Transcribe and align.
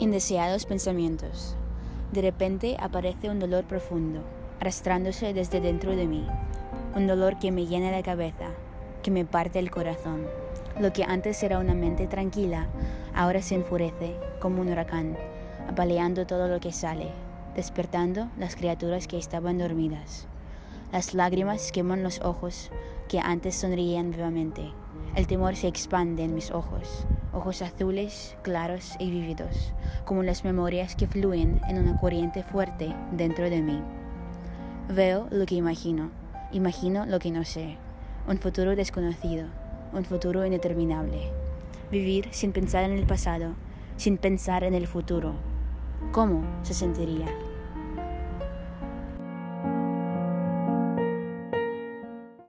Indeseados 0.00 0.64
pensamientos. 0.64 1.56
De 2.10 2.22
repente 2.22 2.74
aparece 2.80 3.28
un 3.28 3.38
dolor 3.38 3.64
profundo, 3.64 4.22
arrastrándose 4.58 5.34
desde 5.34 5.60
dentro 5.60 5.94
de 5.94 6.06
mí. 6.06 6.26
Un 6.96 7.06
dolor 7.06 7.38
que 7.38 7.52
me 7.52 7.66
llena 7.66 7.90
la 7.90 8.02
cabeza, 8.02 8.46
que 9.02 9.10
me 9.10 9.26
parte 9.26 9.58
el 9.58 9.70
corazón. 9.70 10.26
Lo 10.80 10.90
que 10.94 11.04
antes 11.04 11.42
era 11.42 11.58
una 11.58 11.74
mente 11.74 12.06
tranquila, 12.06 12.68
ahora 13.14 13.42
se 13.42 13.56
enfurece 13.56 14.16
como 14.40 14.62
un 14.62 14.70
huracán, 14.70 15.18
apaleando 15.68 16.26
todo 16.26 16.48
lo 16.48 16.60
que 16.60 16.72
sale, 16.72 17.10
despertando 17.54 18.30
las 18.38 18.56
criaturas 18.56 19.06
que 19.06 19.18
estaban 19.18 19.58
dormidas. 19.58 20.26
Las 20.92 21.12
lágrimas 21.12 21.72
queman 21.72 22.02
los 22.02 22.22
ojos 22.22 22.70
que 23.06 23.20
antes 23.20 23.54
sonreían 23.54 24.12
vivamente. 24.12 24.72
El 25.14 25.26
temor 25.26 25.56
se 25.56 25.68
expande 25.68 26.24
en 26.24 26.34
mis 26.34 26.52
ojos, 26.52 27.04
ojos 27.32 27.62
azules, 27.62 28.36
claros 28.42 28.96
y 28.98 29.10
vívidos, 29.10 29.72
como 30.04 30.22
las 30.22 30.44
memorias 30.44 30.96
que 30.96 31.06
fluyen 31.06 31.60
en 31.68 31.78
una 31.78 31.98
corriente 31.98 32.42
fuerte 32.42 32.94
dentro 33.12 33.48
de 33.48 33.62
mí. 33.62 33.80
Veo 34.88 35.28
lo 35.30 35.46
que 35.46 35.54
imagino, 35.54 36.10
imagino 36.52 37.06
lo 37.06 37.18
que 37.18 37.30
no 37.30 37.44
sé, 37.44 37.76
un 38.26 38.38
futuro 38.38 38.76
desconocido, 38.76 39.46
un 39.92 40.04
futuro 40.04 40.44
indeterminable. 40.44 41.30
Vivir 41.90 42.28
sin 42.30 42.52
pensar 42.52 42.84
en 42.84 42.92
el 42.92 43.06
pasado, 43.06 43.54
sin 43.96 44.16
pensar 44.16 44.64
en 44.64 44.74
el 44.74 44.86
futuro. 44.86 45.34
¿Cómo 46.12 46.42
se 46.62 46.74
sentiría? 46.74 47.26